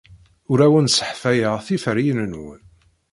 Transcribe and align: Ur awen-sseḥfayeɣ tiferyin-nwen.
Ur 0.51 0.59
awen-sseḥfayeɣ 0.65 1.55
tiferyin-nwen. 1.67 2.61